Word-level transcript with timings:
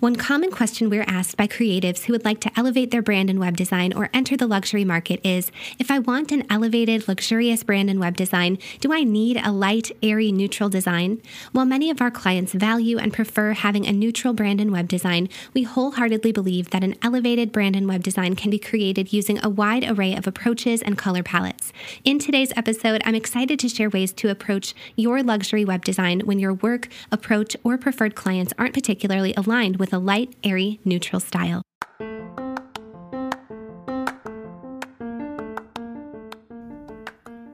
One 0.00 0.16
common 0.16 0.50
question 0.50 0.88
we're 0.88 1.04
asked 1.06 1.36
by 1.36 1.46
creatives 1.46 2.04
who 2.04 2.14
would 2.14 2.24
like 2.24 2.40
to 2.40 2.50
elevate 2.58 2.90
their 2.90 3.02
brand 3.02 3.28
in 3.28 3.38
web 3.38 3.54
design 3.54 3.92
or 3.92 4.08
enter 4.14 4.34
the 4.34 4.46
luxury 4.46 4.82
market 4.82 5.20
is 5.22 5.52
if 5.78 5.90
I 5.90 5.98
want 5.98 6.32
an 6.32 6.46
elevated, 6.48 7.06
luxurious 7.06 7.62
brand 7.62 7.90
in 7.90 8.00
web 8.00 8.16
design, 8.16 8.56
do 8.80 8.94
I 8.94 9.04
need 9.04 9.36
a 9.44 9.52
light, 9.52 9.90
airy, 10.02 10.32
neutral 10.32 10.70
design? 10.70 11.20
While 11.52 11.66
many 11.66 11.90
of 11.90 12.00
our 12.00 12.10
clients 12.10 12.54
value 12.54 12.96
and 12.96 13.12
prefer 13.12 13.52
having 13.52 13.86
a 13.86 13.92
neutral 13.92 14.32
brand 14.32 14.58
in 14.58 14.72
web 14.72 14.88
design, 14.88 15.28
we 15.52 15.64
wholeheartedly 15.64 16.32
believe 16.32 16.70
that 16.70 16.82
an 16.82 16.94
elevated 17.02 17.52
brand 17.52 17.76
in 17.76 17.86
web 17.86 18.02
design 18.02 18.36
can 18.36 18.50
be 18.50 18.58
created 18.58 19.12
using 19.12 19.38
a 19.42 19.50
wide 19.50 19.84
array 19.84 20.16
of 20.16 20.26
approaches 20.26 20.80
and 20.80 20.96
color 20.96 21.22
palettes. 21.22 21.74
In 22.06 22.18
today's 22.18 22.54
episode, 22.56 23.02
I'm 23.04 23.14
excited 23.14 23.58
to 23.58 23.68
share 23.68 23.90
ways 23.90 24.14
to 24.14 24.30
approach 24.30 24.74
your 24.96 25.22
luxury 25.22 25.66
web 25.66 25.84
design 25.84 26.20
when 26.20 26.38
your 26.38 26.54
work, 26.54 26.88
approach, 27.12 27.54
or 27.62 27.76
preferred 27.76 28.14
clients 28.14 28.54
aren't 28.56 28.72
particularly 28.72 29.34
aligned 29.36 29.76
with 29.76 29.89
with 29.90 30.00
a 30.00 30.02
light, 30.02 30.36
airy, 30.44 30.78
neutral 30.84 31.20
style. 31.20 31.62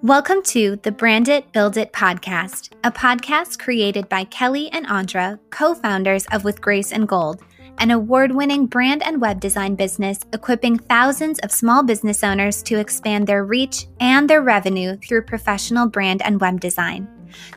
Welcome 0.02 0.42
to 0.44 0.76
the 0.82 0.92
Brand 0.92 1.28
It, 1.28 1.50
Build 1.52 1.76
It 1.76 1.92
podcast, 1.92 2.72
a 2.84 2.92
podcast 2.92 3.58
created 3.58 4.08
by 4.08 4.24
Kelly 4.24 4.68
and 4.70 4.86
Andra, 4.86 5.40
co 5.50 5.74
founders 5.74 6.26
of 6.30 6.44
With 6.44 6.60
Grace 6.60 6.92
and 6.92 7.08
Gold, 7.08 7.42
an 7.78 7.90
award 7.90 8.32
winning 8.32 8.66
brand 8.66 9.02
and 9.02 9.20
web 9.20 9.40
design 9.40 9.74
business 9.74 10.20
equipping 10.32 10.78
thousands 10.78 11.38
of 11.40 11.50
small 11.50 11.82
business 11.82 12.24
owners 12.24 12.62
to 12.62 12.78
expand 12.78 13.26
their 13.26 13.44
reach 13.44 13.86
and 14.00 14.28
their 14.28 14.42
revenue 14.42 14.96
through 14.96 15.22
professional 15.22 15.86
brand 15.88 16.22
and 16.22 16.40
web 16.40 16.60
design. 16.60 17.08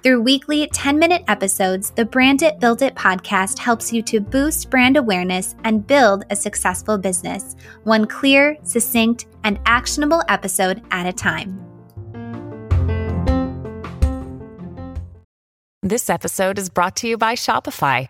Through 0.04 0.22
weekly 0.22 0.68
10 0.68 1.00
minute 1.00 1.24
episodes, 1.28 1.92
the 1.92 2.06
Brand 2.06 2.42
It 2.42 2.60
Build 2.60 2.82
It 2.82 2.96
podcast 2.96 3.60
helps 3.60 3.94
you 3.94 4.02
to 4.04 4.20
boost 4.20 4.70
brand 4.70 4.98
awareness 4.98 5.56
and 5.64 5.86
build 5.86 6.26
a 6.30 6.36
successful 6.36 6.98
business, 6.98 7.56
one 7.84 8.06
clear, 8.06 8.58
succinct, 8.64 9.28
and 9.44 9.60
actionable 9.66 10.24
episode 10.28 10.82
at 10.92 11.06
a 11.06 11.14
time. 11.14 11.66
This 15.82 16.10
episode 16.10 16.60
is 16.60 16.70
brought 16.70 16.98
to 16.98 17.08
you 17.08 17.18
by 17.18 17.34
Shopify. 17.36 18.10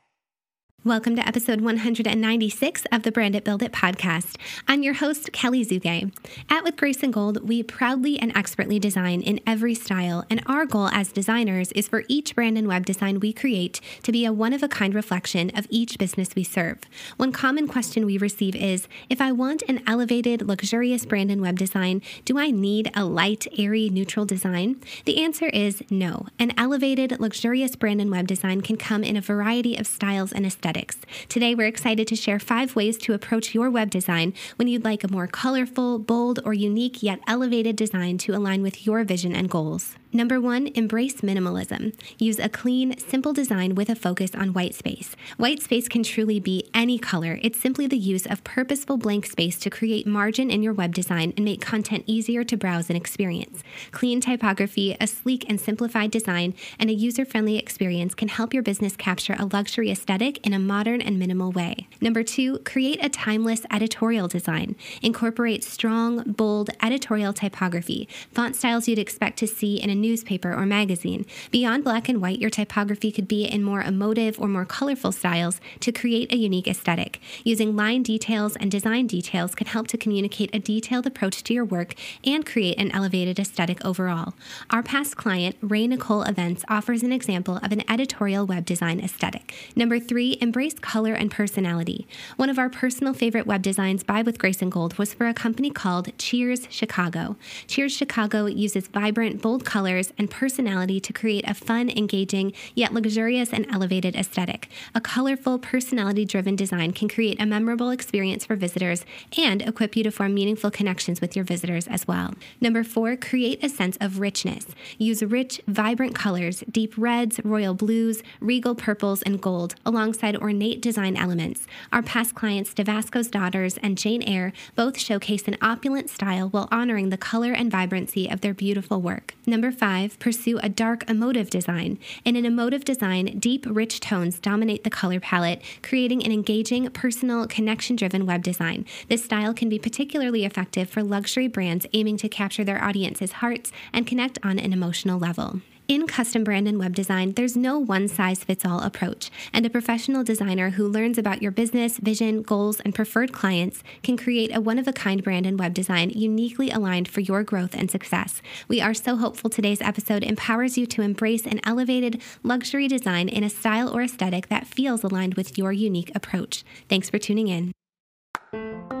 Welcome 0.83 1.15
to 1.17 1.27
episode 1.27 1.61
196 1.61 2.85
of 2.91 3.03
the 3.03 3.11
Brand 3.11 3.35
It 3.35 3.43
Build 3.43 3.61
It 3.61 3.71
podcast. 3.71 4.37
I'm 4.67 4.81
your 4.81 4.95
host, 4.95 5.31
Kelly 5.31 5.63
Zugay. 5.63 6.11
At 6.49 6.63
With 6.63 6.75
Grace 6.75 7.03
and 7.03 7.13
Gold, 7.13 7.47
we 7.47 7.61
proudly 7.61 8.17
and 8.17 8.35
expertly 8.35 8.79
design 8.79 9.21
in 9.21 9.39
every 9.45 9.75
style, 9.75 10.25
and 10.27 10.41
our 10.47 10.65
goal 10.65 10.87
as 10.87 11.11
designers 11.11 11.71
is 11.73 11.87
for 11.87 12.03
each 12.07 12.33
brand 12.33 12.57
and 12.57 12.67
web 12.67 12.87
design 12.87 13.19
we 13.19 13.31
create 13.31 13.79
to 14.01 14.11
be 14.11 14.25
a 14.25 14.33
one 14.33 14.53
of 14.53 14.63
a 14.63 14.67
kind 14.67 14.95
reflection 14.95 15.51
of 15.55 15.67
each 15.69 15.99
business 15.99 16.33
we 16.35 16.43
serve. 16.43 16.79
One 17.15 17.31
common 17.31 17.67
question 17.67 18.03
we 18.03 18.17
receive 18.17 18.55
is 18.55 18.87
If 19.07 19.21
I 19.21 19.31
want 19.31 19.61
an 19.67 19.83
elevated, 19.85 20.41
luxurious 20.41 21.05
brand 21.05 21.29
and 21.29 21.41
web 21.41 21.59
design, 21.59 22.01
do 22.25 22.39
I 22.39 22.49
need 22.49 22.89
a 22.95 23.05
light, 23.05 23.45
airy, 23.55 23.91
neutral 23.91 24.25
design? 24.25 24.81
The 25.05 25.21
answer 25.21 25.45
is 25.49 25.83
no. 25.91 26.25
An 26.39 26.53
elevated, 26.57 27.19
luxurious 27.19 27.75
brand 27.75 28.01
and 28.01 28.09
web 28.09 28.25
design 28.25 28.61
can 28.61 28.77
come 28.77 29.03
in 29.03 29.15
a 29.15 29.21
variety 29.21 29.77
of 29.77 29.85
styles 29.85 30.31
and 30.31 30.43
aesthetics 30.43 30.70
aesthetics. 30.71 30.97
Today, 31.29 31.55
we're 31.55 31.67
excited 31.67 32.07
to 32.07 32.15
share 32.15 32.39
five 32.39 32.75
ways 32.75 32.97
to 32.99 33.13
approach 33.13 33.53
your 33.53 33.69
web 33.69 33.89
design 33.89 34.33
when 34.55 34.67
you'd 34.67 34.85
like 34.85 35.03
a 35.03 35.11
more 35.11 35.27
colorful, 35.27 35.99
bold, 35.99 36.39
or 36.45 36.53
unique 36.53 37.03
yet 37.03 37.19
elevated 37.27 37.75
design 37.75 38.17
to 38.19 38.33
align 38.33 38.61
with 38.61 38.85
your 38.85 39.03
vision 39.03 39.35
and 39.35 39.49
goals. 39.49 39.95
Number 40.13 40.41
one, 40.41 40.67
embrace 40.75 41.21
minimalism. 41.21 41.97
Use 42.19 42.37
a 42.37 42.49
clean, 42.49 42.97
simple 42.97 43.31
design 43.31 43.75
with 43.75 43.89
a 43.89 43.95
focus 43.95 44.35
on 44.35 44.51
white 44.51 44.75
space. 44.75 45.15
White 45.37 45.61
space 45.61 45.87
can 45.87 46.03
truly 46.03 46.37
be 46.37 46.69
any 46.73 46.99
color. 46.99 47.39
It's 47.41 47.57
simply 47.57 47.87
the 47.87 47.97
use 47.97 48.25
of 48.25 48.43
purposeful 48.43 48.97
blank 48.97 49.25
space 49.25 49.57
to 49.59 49.69
create 49.69 50.05
margin 50.05 50.51
in 50.51 50.63
your 50.63 50.73
web 50.73 50.93
design 50.93 51.31
and 51.37 51.45
make 51.45 51.61
content 51.61 52.03
easier 52.07 52.43
to 52.43 52.57
browse 52.57 52.89
and 52.89 52.97
experience. 52.97 53.63
Clean 53.91 54.19
typography, 54.19 54.97
a 54.99 55.07
sleek 55.07 55.45
and 55.47 55.61
simplified 55.61 56.11
design, 56.11 56.55
and 56.77 56.89
a 56.89 56.93
user 56.93 57.23
friendly 57.23 57.57
experience 57.57 58.13
can 58.13 58.27
help 58.27 58.53
your 58.53 58.63
business 58.63 58.97
capture 58.97 59.37
a 59.39 59.45
luxury 59.45 59.89
aesthetic 59.89 60.45
in 60.45 60.53
a 60.53 60.59
modern 60.67 61.01
and 61.01 61.19
minimal 61.19 61.51
way. 61.51 61.87
Number 61.99 62.23
two, 62.23 62.59
create 62.59 63.03
a 63.03 63.09
timeless 63.09 63.61
editorial 63.71 64.27
design. 64.27 64.75
Incorporate 65.01 65.63
strong, 65.63 66.23
bold 66.23 66.69
editorial 66.81 67.33
typography, 67.33 68.07
font 68.31 68.55
styles 68.55 68.87
you'd 68.87 68.99
expect 68.99 69.37
to 69.39 69.47
see 69.47 69.75
in 69.81 69.89
a 69.89 69.95
newspaper 69.95 70.53
or 70.53 70.65
magazine. 70.65 71.25
Beyond 71.51 71.83
black 71.83 72.09
and 72.09 72.21
white, 72.21 72.39
your 72.39 72.49
typography 72.49 73.11
could 73.11 73.27
be 73.27 73.45
in 73.45 73.63
more 73.63 73.81
emotive 73.81 74.39
or 74.39 74.47
more 74.47 74.65
colorful 74.65 75.11
styles 75.11 75.59
to 75.79 75.91
create 75.91 76.31
a 76.31 76.37
unique 76.37 76.67
aesthetic. 76.67 77.19
Using 77.43 77.75
line 77.75 78.03
details 78.03 78.55
and 78.55 78.71
design 78.71 79.07
details 79.07 79.55
can 79.55 79.67
help 79.67 79.87
to 79.87 79.97
communicate 79.97 80.53
a 80.53 80.59
detailed 80.59 81.05
approach 81.05 81.43
to 81.43 81.53
your 81.53 81.65
work 81.65 81.93
and 82.25 82.45
create 82.45 82.79
an 82.79 82.91
elevated 82.91 83.39
aesthetic 83.39 83.83
overall. 83.85 84.33
Our 84.69 84.83
past 84.83 85.17
client, 85.17 85.55
Ray 85.61 85.87
Nicole 85.87 86.23
Events, 86.23 86.63
offers 86.69 87.03
an 87.03 87.11
example 87.11 87.57
of 87.57 87.71
an 87.71 87.89
editorial 87.89 88.45
web 88.45 88.65
design 88.65 88.99
aesthetic. 88.99 89.53
Number 89.75 89.99
three, 89.99 90.37
embrace 90.51 90.77
color 90.79 91.13
and 91.13 91.31
personality. 91.31 92.05
One 92.35 92.49
of 92.49 92.59
our 92.59 92.69
personal 92.69 93.13
favorite 93.13 93.47
web 93.47 93.61
designs 93.61 94.03
by 94.03 94.21
With 94.21 94.37
Grace 94.37 94.61
and 94.61 94.69
Gold 94.69 94.97
was 94.97 95.13
for 95.13 95.29
a 95.29 95.33
company 95.33 95.69
called 95.69 96.11
Cheers 96.17 96.67
Chicago. 96.69 97.37
Cheers 97.67 97.95
Chicago 97.95 98.47
uses 98.47 98.89
vibrant, 98.89 99.41
bold 99.41 99.63
colors 99.63 100.11
and 100.17 100.29
personality 100.29 100.99
to 100.99 101.13
create 101.13 101.47
a 101.47 101.53
fun, 101.53 101.89
engaging, 101.89 102.51
yet 102.75 102.93
luxurious 102.93 103.53
and 103.53 103.65
elevated 103.71 104.13
aesthetic. 104.13 104.67
A 104.93 104.99
colorful, 104.99 105.57
personality 105.57 106.25
driven 106.25 106.57
design 106.57 106.91
can 106.91 107.07
create 107.07 107.41
a 107.41 107.45
memorable 107.45 107.89
experience 107.89 108.43
for 108.43 108.57
visitors 108.57 109.05
and 109.37 109.61
equip 109.61 109.95
you 109.95 110.03
to 110.03 110.11
form 110.11 110.33
meaningful 110.33 110.69
connections 110.69 111.21
with 111.21 111.33
your 111.33 111.45
visitors 111.45 111.87
as 111.87 112.09
well. 112.09 112.33
Number 112.59 112.83
four, 112.83 113.15
create 113.15 113.63
a 113.63 113.69
sense 113.69 113.97
of 114.01 114.19
richness. 114.19 114.65
Use 114.97 115.23
rich, 115.23 115.61
vibrant 115.65 116.13
colors, 116.13 116.61
deep 116.69 116.93
reds, 116.97 117.39
royal 117.45 117.73
blues, 117.73 118.21
regal 118.41 118.75
purples, 118.75 119.21
and 119.21 119.41
gold, 119.41 119.75
alongside 119.85 120.40
ornate 120.41 120.81
design 120.81 121.15
elements. 121.15 121.67
Our 121.91 122.01
past 122.01 122.35
clients, 122.35 122.73
Devasco's 122.73 123.29
Daughters 123.29 123.77
and 123.77 123.97
Jane 123.97 124.23
Eyre, 124.23 124.53
both 124.75 124.97
showcase 124.97 125.47
an 125.47 125.57
opulent 125.61 126.09
style 126.09 126.49
while 126.49 126.67
honoring 126.71 127.09
the 127.09 127.17
color 127.17 127.53
and 127.53 127.71
vibrancy 127.71 128.29
of 128.29 128.41
their 128.41 128.53
beautiful 128.53 129.01
work. 129.01 129.35
Number 129.45 129.71
five, 129.71 130.17
pursue 130.19 130.57
a 130.59 130.69
dark 130.69 131.09
emotive 131.09 131.49
design. 131.49 131.99
In 132.25 132.35
an 132.35 132.45
emotive 132.45 132.83
design, 132.83 133.37
deep, 133.39 133.65
rich 133.69 133.99
tones 133.99 134.39
dominate 134.39 134.83
the 134.83 134.89
color 134.89 135.19
palette, 135.19 135.61
creating 135.81 136.23
an 136.23 136.31
engaging, 136.31 136.89
personal, 136.89 137.47
connection 137.47 137.95
driven 137.95 138.25
web 138.25 138.43
design. 138.43 138.85
This 139.07 139.23
style 139.23 139.53
can 139.53 139.69
be 139.69 139.79
particularly 139.79 140.45
effective 140.45 140.89
for 140.89 141.03
luxury 141.03 141.47
brands 141.47 141.85
aiming 141.93 142.17
to 142.17 142.29
capture 142.29 142.63
their 142.63 142.83
audience's 142.83 143.33
hearts 143.33 143.71
and 143.93 144.07
connect 144.07 144.39
on 144.43 144.59
an 144.59 144.73
emotional 144.73 145.19
level. 145.19 145.61
In 145.87 146.07
custom 146.07 146.43
brand 146.43 146.67
and 146.67 146.79
web 146.79 146.95
design, 146.95 147.33
there's 147.33 147.57
no 147.57 147.77
one 147.77 148.07
size 148.07 148.43
fits 148.43 148.65
all 148.65 148.81
approach, 148.81 149.29
and 149.51 149.65
a 149.65 149.69
professional 149.69 150.23
designer 150.23 150.71
who 150.71 150.87
learns 150.87 151.17
about 151.17 151.41
your 151.41 151.51
business, 151.51 151.97
vision, 151.97 152.43
goals, 152.43 152.79
and 152.79 152.95
preferred 152.95 153.33
clients 153.33 153.83
can 154.01 154.15
create 154.15 154.55
a 154.55 154.61
one 154.61 154.79
of 154.79 154.87
a 154.87 154.93
kind 154.93 155.23
brand 155.23 155.45
and 155.45 155.59
web 155.59 155.73
design 155.73 156.09
uniquely 156.11 156.69
aligned 156.71 157.07
for 157.07 157.19
your 157.19 157.43
growth 157.43 157.75
and 157.75 157.91
success. 157.91 158.41
We 158.67 158.79
are 158.79 158.93
so 158.93 159.17
hopeful 159.17 159.49
today's 159.49 159.81
episode 159.81 160.23
empowers 160.23 160.77
you 160.77 160.85
to 160.87 161.01
embrace 161.01 161.45
an 161.45 161.59
elevated 161.65 162.21
luxury 162.43 162.87
design 162.87 163.27
in 163.27 163.43
a 163.43 163.49
style 163.49 163.89
or 163.89 164.03
aesthetic 164.03 164.47
that 164.47 164.67
feels 164.67 165.03
aligned 165.03 165.33
with 165.33 165.57
your 165.57 165.73
unique 165.73 166.11
approach. 166.15 166.63
Thanks 166.87 167.09
for 167.09 167.17
tuning 167.17 167.47
in. 167.49 169.00